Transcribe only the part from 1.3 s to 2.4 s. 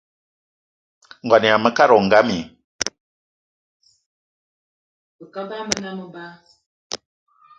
yama mekad wo ngam i?